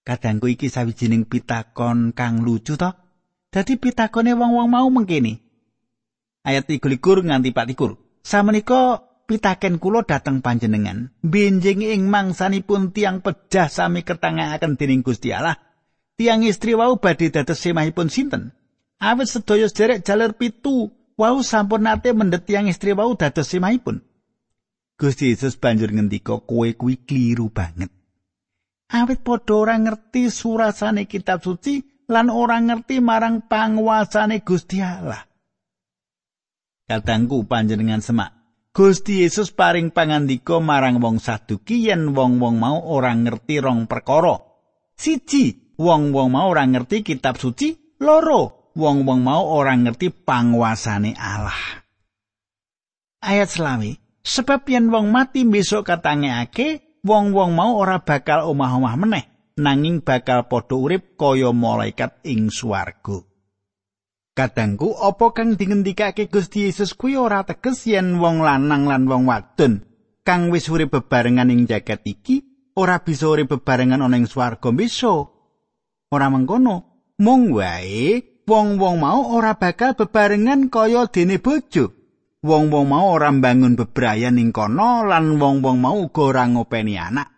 Kadangku 0.06 0.54
iki 0.54 0.70
sawijining 0.70 1.26
pitakon 1.26 2.14
kang 2.14 2.46
lucu 2.46 2.78
to. 2.78 2.94
Dadi 3.50 3.82
pitakone 3.82 4.38
wong-wong 4.38 4.70
mau 4.70 4.86
mengkene. 4.94 5.42
Ayat 6.46 6.70
23 6.70 7.26
nganti 7.26 7.50
24. 7.50 7.98
Samenika 8.22 9.10
pitaken 9.26 9.82
kula 9.82 10.06
dateng 10.06 10.46
panjenengan 10.46 11.10
benjing 11.26 11.82
ing 11.82 12.06
mangsanipun 12.06 12.94
tiang 12.94 13.26
pejah 13.26 13.70
sami 13.70 14.06
ketangaken 14.06 14.78
dening 14.78 15.02
Gusti 15.02 15.34
Allah 15.34 15.69
tiang 16.20 16.44
istri 16.44 16.76
wau 16.76 17.00
badhe 17.00 17.32
dados 17.32 17.64
semahipun 17.64 18.12
sinten? 18.12 18.52
Awit 19.00 19.32
sedaya 19.32 19.72
sederek 19.72 20.04
jaler 20.04 20.36
pitu 20.36 20.92
wau 21.16 21.40
sampun 21.40 21.88
nate 21.88 22.12
mendhet 22.12 22.44
tiang 22.44 22.68
istri 22.68 22.92
wau 22.92 23.16
dados 23.16 23.48
semahipun 23.48 24.04
Gusti 25.00 25.32
Yesus 25.32 25.56
banjur 25.56 25.96
ngendika 25.96 26.44
kowe 26.44 26.68
kuwi 26.76 27.00
kliru 27.08 27.48
banget. 27.48 27.88
Awit 28.92 29.24
padha 29.24 29.56
ora 29.56 29.80
ngerti 29.80 30.28
surasane 30.28 31.08
kitab 31.08 31.40
suci 31.40 32.04
lan 32.12 32.28
ora 32.28 32.60
ngerti 32.60 33.00
marang 33.00 33.48
panguasane 33.48 34.44
Gusti 34.44 34.84
Allah. 34.84 35.24
Katangku 36.84 37.48
panjenengan 37.48 38.04
semak 38.04 38.36
Gusti 38.76 39.24
Yesus 39.24 39.56
paring 39.56 39.96
pangandika 39.96 40.60
marang 40.60 41.00
wong 41.00 41.24
saduki 41.24 41.88
yen 41.88 42.12
wong-wong 42.12 42.60
mau 42.60 42.84
ora 42.84 43.16
ngerti 43.16 43.64
rong 43.64 43.88
perkara. 43.88 44.36
Siji, 45.00 45.69
wong-wong 45.80 46.28
mau 46.36 46.52
ora 46.52 46.68
ngerti 46.68 47.08
kitab 47.08 47.40
suci, 47.40 47.96
loro, 48.04 48.76
wong-wong 48.76 49.24
mau 49.24 49.48
ora 49.48 49.72
ngerti 49.80 50.12
panguasane 50.12 51.16
Allah. 51.16 51.80
Ayat 53.24 53.48
selawi, 53.48 53.96
sebab 54.20 54.68
yen 54.68 54.92
wong 54.92 55.08
mati 55.08 55.48
besok 55.48 55.88
katangekake, 55.88 57.00
wong-wong 57.08 57.56
mau 57.56 57.80
ora 57.80 58.04
bakal 58.04 58.52
omah-omah 58.52 58.96
meneh, 59.00 59.26
nanging 59.56 60.04
bakal 60.04 60.52
padha 60.52 60.76
urip 60.76 61.16
kaya 61.16 61.56
malaikat 61.56 62.20
ing 62.28 62.52
swarga. 62.52 63.24
Kadangku 64.36 64.96
apa 64.96 65.36
kang 65.36 65.60
dingendikake 65.60 66.32
Gusti 66.32 66.68
Yesus 66.68 66.96
kuwi 66.96 67.20
ora 67.20 67.44
teges 67.44 67.84
yen 67.84 68.24
wong 68.24 68.40
lanang 68.40 68.88
lan 68.88 69.04
wong 69.04 69.28
wadon 69.28 69.84
kang 70.24 70.48
wis 70.48 70.72
urip 70.72 70.96
bebarengan 70.96 71.52
ing 71.52 71.68
jagat 71.68 72.08
iki 72.08 72.72
ora 72.80 73.04
bisa 73.04 73.28
urip 73.28 73.52
bebarengan 73.52 74.00
ana 74.00 74.16
ing 74.16 74.32
swarga 74.32 74.72
bisa. 74.72 75.39
Ora 76.10 76.34
mengkono, 76.34 77.06
mung 77.22 77.54
wae 77.54 78.42
wong-wong 78.50 78.98
mau 78.98 79.30
ora 79.30 79.54
bakal 79.62 79.94
bebarengan 79.94 80.74
kaya 80.74 81.06
dene 81.06 81.38
bojo. 81.38 81.94
Wong-wong 82.42 82.86
mau 82.90 83.14
ora 83.14 83.30
mbangun 83.30 83.78
bebrayan 83.78 84.42
ing 84.42 84.50
kono 84.50 85.06
lan 85.06 85.38
wong-wong 85.38 85.78
mau 85.78 86.02
uga 86.02 86.22
ora 86.34 86.44
ngopeni 86.50 86.98
anak. 86.98 87.30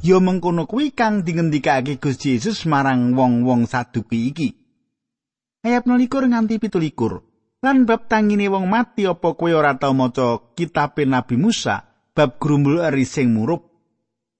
Ya 0.00 0.16
mengkono 0.16 0.64
kuwi 0.64 0.96
kang 0.96 1.28
dingendikake 1.28 2.00
Gusti 2.00 2.40
Yesus 2.40 2.64
marang 2.64 3.12
wong-wong 3.12 3.68
saduki 3.68 4.32
iki. 4.32 4.48
ayat 5.66 5.82
21 5.82 6.30
nganti 6.30 6.54
17. 6.62 7.60
Lan 7.66 7.82
bab 7.82 8.06
tangine 8.06 8.46
wong 8.46 8.70
mati 8.70 9.02
apa 9.04 9.34
kowe 9.34 9.50
ora 9.50 9.74
tau 9.74 9.92
maca 9.92 10.54
kitab 10.54 10.94
Nabi 11.02 11.34
Musa 11.34 11.82
bab 12.14 12.38
grumbul 12.38 12.80
eri 12.80 13.02
sing 13.02 13.34
murup. 13.34 13.75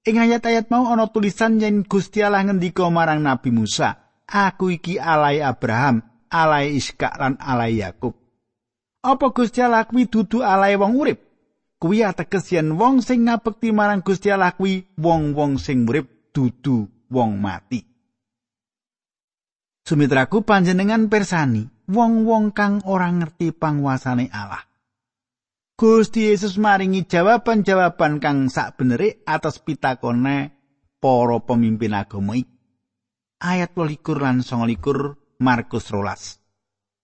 Ing 0.07 0.23
ayat-ayat 0.23 0.71
mau 0.71 0.87
ana 0.87 1.11
tulisan 1.11 1.59
yen 1.59 1.83
Gusti 1.83 2.23
Allah 2.23 2.47
ngendika 2.47 2.87
marang 2.87 3.19
Nabi 3.19 3.51
Musa, 3.51 3.99
"Aku 4.23 4.71
iki 4.71 4.95
alai 4.95 5.43
Abraham, 5.43 5.99
alai 6.31 6.79
Iskak 6.79 7.19
lan 7.19 7.35
alai 7.43 7.83
Yakub." 7.83 8.15
Apa 9.03 9.35
Gusti 9.35 9.59
Allah 9.59 9.83
kuwi 9.83 10.07
dudu 10.07 10.39
alai 10.39 10.79
wong 10.79 10.95
urip? 10.95 11.27
kuwi 11.77 12.01
ateges 12.01 12.49
yen 12.51 12.73
wong 12.73 13.05
sing 13.05 13.29
ngabekti 13.29 13.69
marang 13.69 14.01
Gusti 14.01 14.33
Allah 14.33 14.53
kuwi 14.53 14.85
wong-wong 14.97 15.61
sing 15.61 15.85
urip 15.85 16.33
dudu 16.33 16.89
wong 17.13 17.37
mati. 17.37 17.85
Sumitraku 19.87 20.43
panjenengan 20.43 21.07
persani 21.07 21.63
wong-wong 21.87 22.51
kang 22.51 22.83
ora 22.83 23.07
ngerti 23.07 23.55
panguasane 23.55 24.27
Allah. 24.33 24.66
Gusti 25.77 26.33
Yesus 26.33 26.57
maringi 26.57 27.05
jawaban-jawaban 27.05 28.17
kang 28.17 28.49
sak 28.49 28.81
benere 28.81 29.21
atas 29.29 29.61
pitakone 29.61 30.57
para 30.97 31.37
pemimpin 31.45 31.93
agama 31.93 32.33
iki. 32.33 32.49
Ayat 33.37 33.77
12 33.77 34.17
lan 34.17 34.41
29 34.41 35.37
Markus 35.37 35.93
rolas. 35.93 36.41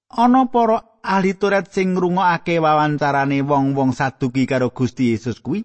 Ana 0.09 0.49
para 0.49 0.97
ahli 1.05 1.37
Taurat 1.37 1.69
sing 1.69 1.93
ngrungokake 1.93 2.57
wawancarane 2.57 3.45
wong-wong 3.45 3.93
saduki 3.93 4.49
karo 4.49 4.73
Gusti 4.73 5.13
Yesus 5.13 5.37
kuwi. 5.37 5.61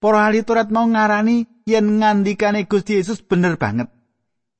Para 0.00 0.24
ahli 0.24 0.48
Taurat 0.48 0.72
mau 0.72 0.88
ngarani 0.88 1.68
yen 1.68 2.00
ngandikane 2.00 2.64
Gusti 2.64 3.04
Yesus 3.04 3.20
bener 3.20 3.60
banget. 3.60 3.92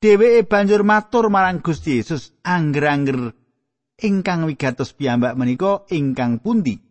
Dheweke 0.05 0.45
banjur 0.45 0.85
matur 0.85 1.33
marang 1.33 1.65
Gusti 1.65 1.97
Yesus, 1.97 2.37
"Angger-angger 2.45 3.33
ingkang 4.05 4.45
wigatos 4.45 4.93
piyambak 4.93 5.33
menika 5.33 5.89
ingkang 5.89 6.45
pundi?" 6.45 6.84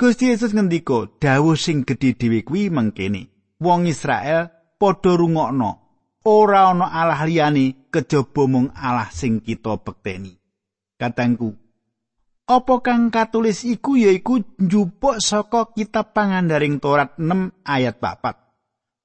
Gusti 0.00 0.32
Yesus 0.32 0.56
ngendika, 0.56 1.12
"Dawuh 1.20 1.60
sing 1.60 1.84
gedhe 1.84 2.16
dhewe 2.16 2.40
kuwi 2.40 2.72
mengkene. 2.72 3.28
Wong 3.60 3.84
Israel 3.84 4.48
padha 4.80 5.12
rungokno, 5.12 5.70
ora 6.24 6.72
ana 6.72 6.88
Allah 6.88 7.20
liyane 7.28 7.92
kejaba 7.92 8.48
mung 8.48 8.72
Allah 8.72 9.12
sing 9.12 9.44
kita 9.44 9.76
bekteni." 9.76 10.32
Katangku, 10.96 11.52
apa 12.48 12.74
kang 12.80 13.12
katulis 13.12 13.68
iku 13.68 14.00
yaiku 14.00 14.40
njupuk 14.56 15.20
saka 15.20 15.68
kitab 15.76 16.16
pangandaring 16.16 16.80
Torat 16.80 17.20
6 17.20 17.60
ayat 17.68 18.00
4. 18.00 18.40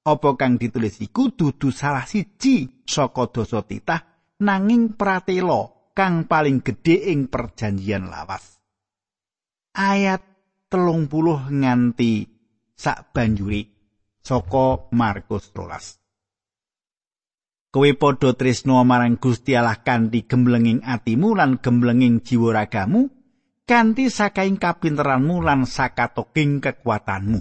Apa 0.00 0.30
kang 0.40 0.56
ditulis 0.56 0.96
iku 1.04 1.28
dudu 1.28 1.76
salah 1.76 2.08
siji 2.08 2.84
saka 2.88 3.28
dosa 3.28 3.60
titah 3.60 4.00
nanging 4.40 4.96
pratela 4.96 5.92
kang 5.92 6.24
paling 6.24 6.64
gedhe 6.64 7.12
ing 7.12 7.28
perjanjian 7.28 8.08
lawas. 8.08 8.56
Ayat 9.76 10.35
telung 10.66 11.06
puluh 11.06 11.46
nganti 11.46 12.26
sak 12.74 13.14
banjuri 13.14 13.64
saka 14.20 14.90
Markus 14.90 15.54
rolas. 15.54 16.02
Kowe 17.70 17.90
padha 17.92 18.32
tresno 18.32 18.80
marang 18.82 19.20
Gusti 19.20 19.52
Allah 19.52 19.84
kanthi 19.84 20.24
gemblenging 20.24 20.80
atimu 20.82 21.36
lan 21.36 21.60
gemblenging 21.60 22.24
jiwa 22.24 22.56
ragamu 22.56 23.06
kanthi 23.68 24.08
sakaing 24.08 24.56
kapinteranmu 24.56 25.44
lan 25.44 25.68
sakatoking 25.68 26.64
kekuatanmu. 26.64 27.40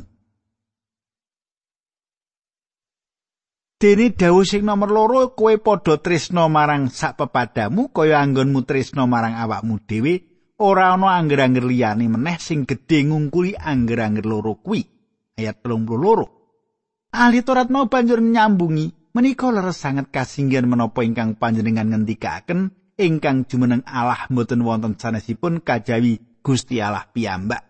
Dene 3.75 4.07
dawuh 4.15 4.47
sing 4.47 4.63
nomor 4.63 4.91
loro 4.91 5.21
kowe 5.35 5.55
padha 5.59 5.99
tresno 6.03 6.51
marang 6.51 6.91
sak 6.91 7.15
pepadamu 7.19 7.91
kaya 7.95 8.19
anggonmu 8.19 8.67
tresno 8.67 9.07
marang 9.07 9.39
awakmu 9.39 9.83
dhewe 9.87 10.34
ora 10.59 10.95
ana 10.95 11.19
angger-angger 11.19 11.67
liyane 11.67 12.07
meneh 12.07 12.39
sing 12.39 12.63
gedhe 12.63 13.03
ngungkuli 13.03 13.55
angger-angger 13.59 14.23
loro 14.23 14.55
kuwi 14.59 14.87
ayat 15.35 15.59
32 15.59 17.15
ahli 17.15 17.39
Torat 17.43 17.67
mau 17.71 17.87
banjur 17.91 18.23
nyambungi 18.23 19.11
menika 19.15 19.51
leres 19.51 19.79
sanget 19.79 20.11
kasinggihan 20.11 20.67
menapa 20.67 21.03
ingkang 21.03 21.35
panjenengan 21.39 21.91
ngendikaken 21.91 22.71
ingkang 22.95 23.47
jumeneng 23.47 23.83
Allah 23.87 24.27
mboten 24.31 24.63
wonten 24.63 24.95
sanesipun 24.95 25.63
kajawi 25.63 26.19
Gusti 26.45 26.79
Allah 26.79 27.07
piyambak. 27.09 27.63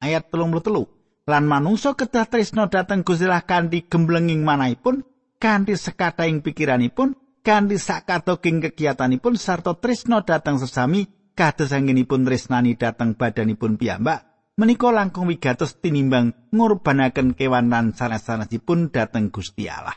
Ayat 0.00 0.32
33 0.32 1.28
lan 1.28 1.44
manungsa 1.44 1.92
kedah 1.92 2.26
tresno 2.26 2.66
dhateng 2.66 3.04
Gusti 3.04 3.28
Allah 3.28 3.44
kanthi 3.44 3.84
gemblenging 3.84 4.40
manahipun 4.40 5.04
kanthi 5.36 5.76
sekataing 5.76 6.40
pikiranipun 6.40 7.16
kanthi 7.44 7.76
sakatoking 7.76 8.64
kegiatanipun 8.64 9.36
sarta 9.36 9.76
tresno 9.76 10.24
dhateng 10.24 10.56
sesami 10.60 11.19
kados 11.34 11.72
anggenipun 11.74 12.26
tresnani 12.26 12.74
dhateng 12.76 13.14
badanipun 13.14 13.76
piyambak 13.80 14.30
menika 14.60 14.92
langkung 14.92 15.32
wigatos 15.32 15.80
tinimbang 15.80 16.52
ngurbanaken 16.52 17.32
kewan 17.32 17.72
lan 17.72 17.96
sanes-sanesipun 17.96 18.92
dhateng 18.92 19.32
Gusti 19.32 19.72
Allah. 19.72 19.96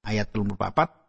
Ayat 0.00 0.32
34 0.32 1.00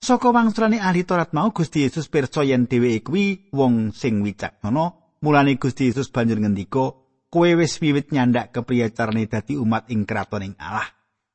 Saka 0.00 0.32
wangsulane 0.32 0.80
ahli 0.80 1.04
Taurat 1.04 1.36
mau 1.36 1.52
Gusti 1.52 1.84
Yesus 1.84 2.08
pirsa 2.08 2.40
yen 2.40 2.64
dheweke 2.64 3.04
kuwi 3.04 3.52
wong 3.52 3.92
sing 3.92 4.24
wicaksana, 4.24 4.96
mulane 5.20 5.60
Gusti 5.60 5.92
Yesus 5.92 6.08
banjur 6.08 6.40
ngendika, 6.40 6.96
"Kowe 7.28 7.50
wis 7.60 7.76
wiwit 7.84 8.08
nyandak 8.08 8.56
kepriye 8.56 8.96
carane 8.96 9.28
dadi 9.28 9.60
umat 9.60 9.92
ing 9.92 10.08
kratoning 10.08 10.56
Allah." 10.56 10.88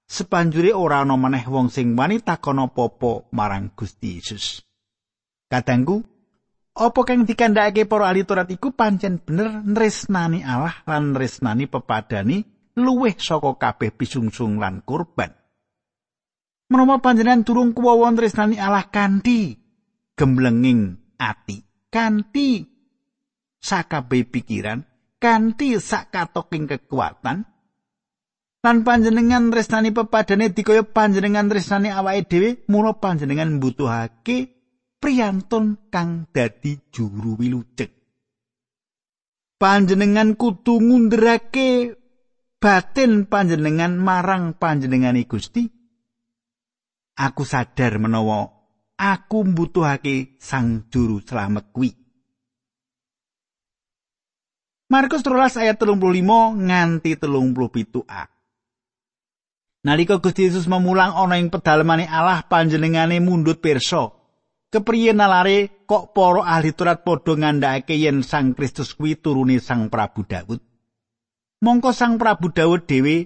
Sepanjure 0.09 0.73
ora 0.73 1.05
ana 1.05 1.13
maneh 1.13 1.45
wong 1.45 1.69
sing 1.69 1.93
wani 1.93 2.25
takon 2.25 2.57
apa-apa 2.65 3.29
marang 3.37 3.69
Gusti 3.77 4.17
Yesus. 4.17 4.65
Kadangku, 5.45 6.01
Apa 6.75 7.07
kang 7.07 7.23
dikandhakake 7.23 7.87
para 7.87 8.11
ahli 8.11 8.27
Taurat 8.27 8.51
iku 8.51 8.75
pancen 8.75 9.23
bener 9.23 9.63
nresnani 9.63 10.43
Allah 10.43 10.75
lan 10.83 11.15
nresnani 11.15 11.71
pepadani 11.71 12.43
luwih 12.75 13.15
saka 13.15 13.55
kabeh 13.55 13.95
pisungsung 13.95 14.59
lan 14.59 14.83
kurban. 14.83 15.31
Menapa 16.67 16.99
panjenengan 16.99 17.47
durung 17.47 17.71
kuwawon 17.71 18.19
nresnani 18.19 18.59
Allah 18.59 18.91
kanthi 18.91 19.55
gemblenging 20.19 20.99
ati, 21.15 21.63
kanthi 21.87 22.67
sakabeh 23.63 24.27
pikiran, 24.27 24.83
kanthi 25.15 25.79
sakatoking 25.79 26.67
kekuatan, 26.67 27.47
lan 28.65 28.77
panjenengan 28.83 29.47
nresnani 29.53 29.95
pepadane 29.95 30.51
dikaya 30.51 30.83
panjenengan 30.83 31.47
nresnani 31.47 31.87
awake 31.87 32.27
dhewe, 32.27 32.49
mula 32.67 32.99
panjenengan 32.99 33.61
mbutuhake 33.61 34.54
priyantun 35.05 35.93
kang 35.93 36.25
dadi 36.33 36.89
juru 36.89 37.37
wilujeng. 37.37 37.93
Panjenengan 39.61 40.33
kudu 40.33 40.81
ngunderake 40.81 41.93
batin 42.57 43.29
panjenengan 43.29 44.01
marang 44.01 44.57
panjenengane 44.57 45.29
Gusti. 45.29 45.69
Aku 47.21 47.45
sadar 47.45 48.01
menawa 48.01 48.49
aku 48.97 49.45
mbutuhake 49.45 50.41
sang 50.41 50.89
juru 50.89 51.21
slamet 51.21 51.69
kuwi. 51.69 51.93
Markus 54.89 55.21
13 55.21 55.69
ayat 55.69 55.77
35 55.77 56.65
nganti 56.65 57.13
37a. 57.13 58.23
Nalika 59.85 60.17
Gusti 60.17 60.49
Yesus 60.49 60.65
memulang 60.65 61.13
ana 61.13 61.37
ing 61.37 61.53
pedalemane 61.53 62.09
Allah 62.09 62.41
panjenengane 62.49 63.21
mundut 63.21 63.61
pirsa 63.61 64.24
kepriye 64.75 65.15
nalare 65.15 65.87
kok 65.87 66.11
para 66.11 66.43
ahli 66.43 66.75
Taurat 66.75 66.99
padha 67.07 67.31
ngandhakake 67.39 67.95
yen 67.95 68.27
Sang 68.27 68.51
Kristus 68.51 68.91
kuwi 68.91 69.15
turune 69.15 69.63
Sang 69.63 69.87
Prabu 69.87 70.27
Daud. 70.27 70.59
Mongko 71.63 71.95
Sang 71.95 72.19
Prabu 72.19 72.51
Daud 72.51 72.83
dhewe 72.83 73.23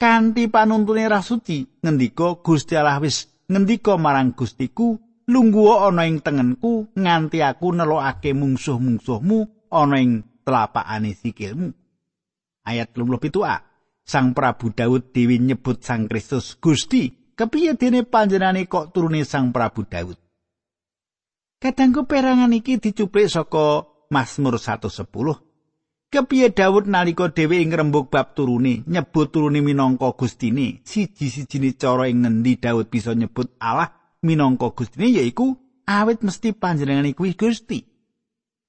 kanthi 0.00 0.48
panuntune 0.48 1.04
Roh 1.04 1.20
Suci 1.20 1.68
ngendika 1.84 2.40
Gusti 2.40 2.80
Allah 2.80 2.96
wis 3.04 3.28
ngendika 3.52 4.00
marang 4.00 4.32
Gustiku, 4.32 4.96
lungguh 5.28 5.84
ana 5.84 6.08
ing 6.08 6.24
tengenku 6.24 6.88
nganti 6.96 7.44
aku 7.44 7.76
nelokake 7.76 8.32
mungsuh-mungsuhmu 8.32 9.68
ana 9.68 9.96
ing 10.00 10.24
telapakane 10.48 11.12
sikilmu. 11.12 11.68
Ayat 12.64 12.96
27a. 12.96 13.56
Sang 14.06 14.32
Prabu 14.32 14.72
Daud 14.72 15.12
dhewe 15.12 15.36
nyebut 15.36 15.84
Sang 15.84 16.08
Kristus 16.08 16.56
Gusti. 16.56 17.12
Kepiye 17.36 17.76
dene 17.76 18.00
panjenengane 18.08 18.64
kok 18.64 18.96
turune 18.96 19.28
Sang 19.28 19.52
Prabu 19.52 19.84
Daud? 19.84 20.25
Kadangku 21.56 22.04
perangan 22.04 22.52
iki 22.52 22.76
dicuplik 22.76 23.32
saka 23.32 23.88
Mazmur 24.12 24.60
110. 24.60 25.08
Kepiye 26.12 26.52
Daud 26.52 26.84
nalika 26.86 27.32
dhewe 27.32 27.64
ing 27.64 27.72
rembug 27.72 28.12
bab 28.12 28.36
turune 28.36 28.84
nyebut 28.86 29.32
turune 29.32 29.64
minangka 29.64 30.12
gustine, 30.12 30.84
siji-sijine 30.84 31.72
cara 31.74 32.06
ing 32.12 32.22
ngendi 32.22 32.60
Daud 32.60 32.92
bisa 32.92 33.16
nyebut 33.16 33.56
Allah 33.58 33.90
minangka 34.22 34.70
gustine 34.76 35.08
yaiku 35.10 35.56
awit 35.88 36.22
mesti 36.22 36.52
panjenengane 36.52 37.16
kuwi 37.16 37.34
Gusti. 37.34 37.80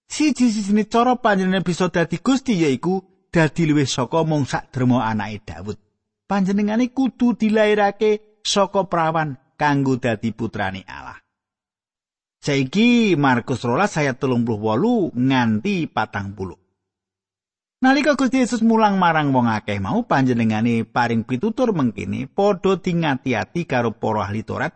Siji-sijine 0.08 0.88
cara 0.88 1.20
panjenengan 1.20 1.68
bisa 1.68 1.92
dadi 1.92 2.24
Gusti 2.24 2.56
yaiku 2.56 3.04
dadi 3.30 3.68
luwih 3.68 3.86
saka 3.86 4.24
mung 4.24 4.48
sakderma 4.48 5.06
anake 5.06 5.44
Daud. 5.44 5.78
Panjenengane 6.24 6.90
kudu 6.96 7.36
dilairake 7.36 8.42
saka 8.42 8.88
prawan 8.88 9.36
kanggo 9.60 10.00
dadi 10.00 10.32
putrane 10.32 10.88
Allah. 10.88 11.27
Saiki 12.38 13.18
Markus 13.18 13.66
12 13.66 14.02
ayat 14.06 14.16
38 14.22 15.14
nganti 15.18 15.90
40. 15.90 16.68
Nalika 17.78 18.18
Gusti 18.18 18.42
Yesus 18.42 18.66
mulang 18.66 18.98
marang 18.98 19.30
wong 19.30 19.50
akeh 19.54 19.78
mau 19.78 20.02
panjenengane 20.06 20.82
paring 20.82 21.26
pitutur 21.26 21.78
mengkini 21.78 22.26
padha 22.26 22.78
dingati-ati 22.78 23.70
karo 23.70 23.94
para 23.94 24.26
ahli 24.26 24.42
Taurat. 24.42 24.74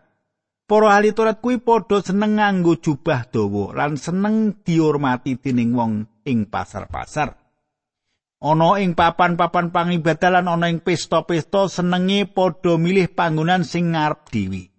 Para 0.70 0.94
ahli 0.94 1.10
Taurat 1.14 1.42
kuwi 1.42 1.58
padha 1.62 2.02
seneng 2.02 2.38
nganggo 2.38 2.78
jubah 2.78 3.26
dawa 3.30 3.74
lan 3.74 3.98
seneng 3.98 4.62
dihormati 4.62 5.38
dening 5.38 5.74
wong 5.74 5.92
ing 6.26 6.46
pasar-pasar. 6.46 7.42
ana 8.42 8.82
ing 8.82 8.98
papan-papan 8.98 9.70
pangibadahan 9.70 10.50
ana 10.50 10.66
ing 10.66 10.82
pesta-pesta 10.82 11.70
senenge 11.70 12.26
padha 12.26 12.74
milih 12.74 13.14
panggonan 13.14 13.62
sing 13.62 13.94
ngarep 13.94 14.26
dhewe. 14.34 14.71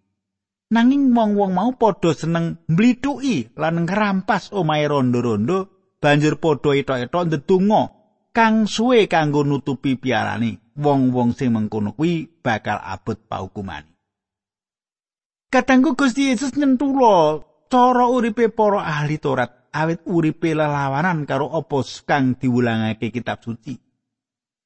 Nanging 0.73 1.13
wong-wong 1.13 1.53
mau 1.53 1.71
padha 1.77 2.17
seneng 2.17 2.65
mblithuki 2.65 3.53
lan 3.61 3.85
ngrampas 3.85 4.57
omahe 4.57 4.89
rondo-rondo, 4.89 5.69
banjur 6.01 6.41
padha 6.41 6.73
etok-etok 6.81 7.25
ndedonga 7.29 7.83
kang 8.33 8.65
suwe 8.65 9.05
kanggo 9.05 9.45
nutupi 9.45 10.01
piarane. 10.01 10.73
Wong-wong 10.73 11.37
sing 11.37 11.53
mengkono 11.53 11.93
kuwi 11.93 12.41
bakal 12.41 12.81
abot 12.81 13.21
paukumane. 13.29 13.93
Katanggu 15.53 15.93
Gusti 15.93 16.33
Yesus 16.33 16.57
nyentula 16.57 17.45
cara 17.69 18.09
uripe 18.09 18.49
para 18.49 18.81
ahli 18.89 19.21
Taurat 19.21 19.69
awit 19.77 20.01
uripe 20.09 20.57
lelawanan 20.57 21.29
karo 21.29 21.53
apa 21.53 21.85
kang 22.09 22.41
diwulangake 22.41 23.13
kitab 23.13 23.45
suci. 23.45 23.92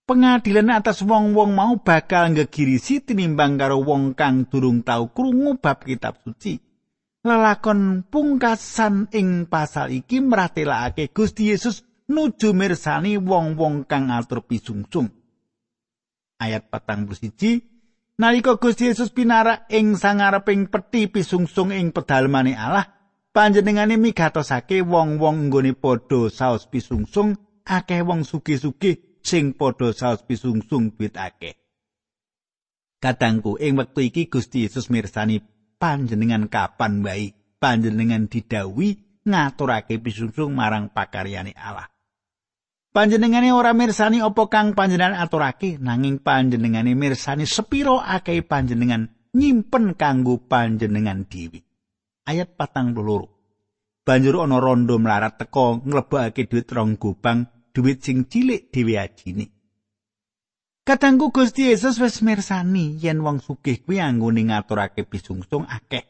Pengadilan 0.06 0.70
atas 0.70 1.02
wong-wong 1.02 1.58
mau 1.58 1.82
bakal 1.82 2.30
ngegirisi 2.30 3.02
tinimbang 3.02 3.58
karo 3.58 3.82
wong 3.82 4.14
kang 4.14 4.46
durung 4.46 4.86
tau 4.86 5.10
krungu 5.10 5.58
bab 5.58 5.82
kitab 5.82 6.22
suci. 6.22 6.62
Lelakon 7.26 8.06
pungkasan 8.06 9.10
ing 9.10 9.50
pasal 9.50 9.90
iki 9.90 10.22
meratelakake 10.22 11.10
Gusti 11.10 11.50
Yesus 11.50 11.82
nuju 12.06 12.54
mirsani 12.54 13.18
wong-wong 13.18 13.82
kang 13.90 14.14
atur 14.14 14.46
pisungsung. 14.46 15.10
Ayat 16.38 16.70
patang 16.70 17.10
siji 17.10 17.66
Nalika 18.22 18.62
Gusti 18.62 18.86
Yesus 18.86 19.10
pinara 19.10 19.66
ing 19.66 19.98
sangareping 19.98 20.70
peti 20.70 21.10
pisungsung 21.10 21.74
ing 21.74 21.90
pedalemane 21.90 22.54
Allah, 22.54 22.86
panjenengane 23.34 23.98
migatosake 23.98 24.86
wong-wong 24.86 25.50
nggone 25.50 25.74
padha 25.74 26.30
saos 26.30 26.70
pisungsung 26.70 27.34
akeh 27.66 28.06
wong 28.06 28.22
sugih-sugih 28.22 29.05
sing 29.26 29.58
padha 29.58 29.90
saos 29.90 30.22
pisungsung 30.22 30.94
duit 30.94 31.18
akeh 31.18 31.58
Kadangku 32.96 33.60
ing 33.60 33.76
wektu 33.76 34.00
iki 34.08 34.32
Gusti 34.32 34.64
Yesus 34.64 34.88
mirsani 34.88 35.44
panjenengan 35.76 36.48
kapan 36.48 37.04
wae 37.04 37.36
panjenengan 37.60 38.24
didawi 38.30 38.96
ngaturake 39.26 40.00
pisungsung 40.00 40.56
marang 40.56 40.88
pakaryane 40.88 41.52
Allah. 41.52 41.90
Panjenengane 42.96 43.52
ora 43.52 43.76
mirsani 43.76 44.24
apa 44.24 44.48
kang 44.48 44.72
panjenengan 44.72 45.20
aturake 45.20 45.76
nanging 45.76 46.24
panjenengane 46.24 46.96
mirsani 46.96 47.44
sepiro 47.44 48.00
akeh 48.00 48.40
panjenengan 48.40 49.12
nyimpen 49.36 49.92
kanggo 50.00 50.40
panjenengan 50.40 51.28
dhewe. 51.28 51.60
Ayat 52.24 52.56
patang 52.56 52.96
peluru. 52.96 53.28
Banjur 54.06 54.40
ana 54.40 54.56
rondo 54.56 54.96
melarat 54.96 55.36
teko 55.36 55.84
nglebokake 55.84 56.48
duit 56.48 56.70
rong 56.72 56.96
gobang, 56.96 57.44
duit 57.76 58.00
sing 58.00 58.24
cilik 58.24 58.72
dhewe 58.72 58.96
ajine. 58.96 59.52
Katanggu 60.86 61.28
Gusti 61.28 61.68
Yesus 61.68 62.00
wis 62.00 62.24
mirsani 62.24 62.96
yen 62.96 63.20
wong 63.20 63.44
sugih 63.44 63.84
kuwi 63.84 64.00
anggone 64.00 64.48
ngaturake 64.48 65.04
pisungsung 65.04 65.68
akeh. 65.68 66.08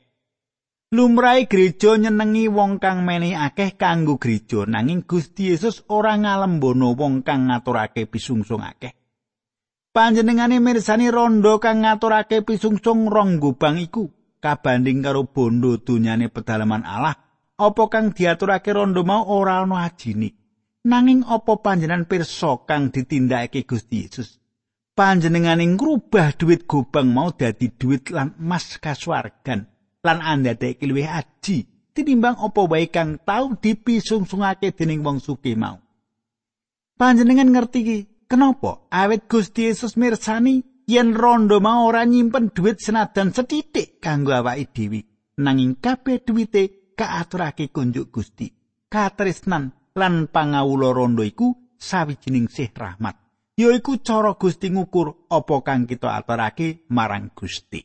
Lumrahe 0.95 1.51
gereja 1.51 1.99
nyenengi 1.99 2.47
wong 2.47 2.79
kang 2.79 3.03
menehi 3.03 3.35
akeh 3.35 3.75
kanggo 3.75 4.23
gereja 4.23 4.63
nanging 4.71 5.03
Gusti 5.03 5.51
Yesus 5.51 5.83
ora 5.91 6.15
ngalembono 6.15 6.95
wong 6.95 7.27
kang 7.27 7.51
ngaturake 7.51 8.07
pisungsung 8.07 8.63
akeh. 8.63 8.95
Panjenengane 9.91 10.63
mirsani 10.63 11.11
rondo 11.11 11.59
kang 11.59 11.83
ngaturake 11.83 12.47
pisungsung 12.47 13.11
rong 13.11 13.43
gobang 13.43 13.83
iku 13.83 14.07
kabanding 14.39 15.03
karo 15.03 15.27
bondo 15.27 15.81
dunyane 15.81 16.31
pedalaman 16.31 16.87
Allah 16.87 17.17
apa 17.57 17.83
kang 17.89 18.13
diaturake 18.13 18.71
rondo 18.71 19.03
mau 19.03 19.25
ora 19.33 19.65
ana 19.65 19.89
ajine 19.89 20.46
nanging 20.87 21.27
apa 21.27 21.59
panjenengan 21.59 22.07
pirsa 22.07 22.63
kang 22.63 22.95
ditindakake 22.95 23.67
Gusti 23.67 24.07
Yesus? 24.07 24.39
Panjenengane 24.97 25.67
ngrubah 25.77 26.39
duit 26.39 26.65
gobang 26.65 27.13
mau 27.13 27.35
dadi 27.35 27.69
duit 27.69 28.09
lan 28.15 28.33
emas 28.41 28.81
kasuwargan 28.81 29.69
lan 30.01 30.19
andadeke 30.23 30.89
luwih 30.89 31.05
aji 31.05 31.91
tinimbang 31.93 32.39
apa 32.41 32.63
wae 32.65 32.89
kang 32.89 33.21
tau 33.21 33.53
dipisungsungake 33.59 34.73
dening 34.73 35.05
wong 35.05 35.21
sugih 35.21 35.59
mau. 35.59 35.77
Panjenengan 36.97 37.53
ngerti 37.53 37.81
ki 37.85 37.99
kenapa 38.25 38.89
awet 38.89 39.29
Gusti 39.29 39.69
Yesus 39.69 40.01
mirsani 40.01 40.65
yen 40.89 41.13
rondo 41.13 41.61
mau 41.61 41.85
ora 41.85 42.09
nyimpen 42.09 42.57
duit 42.57 42.81
senadan 42.81 43.37
setitik 43.37 44.01
kanggo 44.01 44.33
awake 44.33 44.73
dhewe 44.73 45.05
nanging 45.37 45.77
kabeh 45.77 46.25
duwite 46.25 46.95
kaaturake 46.97 47.69
kunjuk 47.69 48.09
Gusti 48.09 48.49
katresnan 48.89 49.77
lan 49.97 50.29
pangawula 50.29 50.93
rondo 50.93 51.25
iku 51.25 51.57
sawijining 51.81 52.53
sih 52.53 52.69
rahmat 52.69 53.27
yaiku 53.57 53.97
cara 54.05 54.37
Gusti 54.37 54.69
ngukur 54.69 55.33
apa 55.33 55.57
kang 55.65 55.89
kita 55.89 56.13
aturake 56.13 56.85
marang 56.93 57.33
Gusti. 57.33 57.81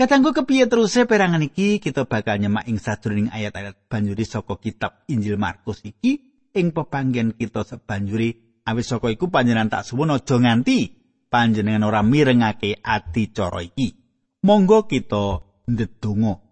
Katanggu 0.00 0.32
kepiye 0.32 0.64
teruse 0.64 1.04
perangan 1.04 1.44
iki 1.44 1.76
kita 1.76 2.08
bakal 2.08 2.40
nyemak 2.40 2.64
ing 2.64 2.80
sajroning 2.80 3.28
ayat-ayat 3.28 3.84
banjuri 3.84 4.24
saka 4.24 4.56
kitab 4.56 5.04
Injil 5.12 5.36
Markus 5.36 5.84
iki. 5.84 6.32
Ing 6.50 6.72
pepanggen 6.72 7.36
kita 7.36 7.62
sebanjuri 7.62 8.64
awis 8.64 8.88
saka 8.88 9.12
iku 9.12 9.28
panjenengan 9.28 9.68
tak 9.68 9.84
suwun 9.86 10.16
aja 10.16 10.40
nganti 10.40 10.98
panjenengan 11.28 11.84
ora 11.84 12.00
mirengake 12.00 12.80
ati 12.80 13.28
cara 13.28 13.60
iki. 13.60 13.92
Monggo 14.40 14.88
kita 14.88 15.44
ndedonga 15.68 16.49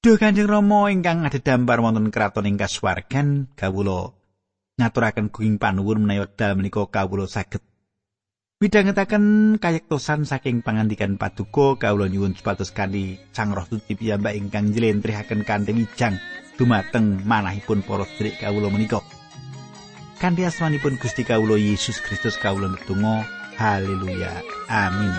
Duh 0.00 0.16
Kanjeng 0.16 0.48
Rama 0.48 0.88
ingkang 0.88 1.28
adhedhampar 1.28 1.76
wonten 1.84 2.08
kraton 2.08 2.48
ing 2.48 2.56
kasuwargan 2.56 3.52
kawula 3.52 4.16
ngaturaken 4.80 5.28
gunging 5.28 5.60
panuwun 5.60 6.08
menawi 6.08 6.24
dal 6.40 6.56
menika 6.56 6.88
kawula 6.88 7.28
saged 7.28 7.60
midhangetaken 8.64 9.60
kayektosan 9.60 10.24
saking 10.24 10.64
pangandikan 10.64 11.20
paduka 11.20 11.76
kawula 11.76 12.08
nyuwun 12.08 12.32
supados 12.32 12.72
kanthi 12.72 13.20
Sang 13.36 13.52
Roh 13.52 13.68
Suci 13.68 13.92
piyambak 13.92 14.40
ingkang 14.40 14.72
njlentrihaken 14.72 15.44
kanthi 15.44 15.76
wijang 15.76 16.16
dumateng 16.56 17.20
manahipun 17.28 17.84
para 17.84 18.08
sedherek 18.08 18.40
kawula 18.40 18.72
menika. 18.72 19.04
Kanthi 20.16 20.48
asmanipun 20.48 20.96
Gusti 20.96 21.28
kawula 21.28 21.60
Yesus 21.60 22.00
Kristus 22.00 22.40
kawula 22.40 22.72
netunggal 22.72 23.28
haleluya. 23.60 24.32
Amin 24.72 25.12